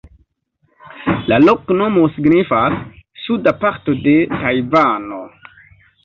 [1.31, 2.77] La loknomo signifas:
[3.25, 5.21] "suda parto de Tajvano".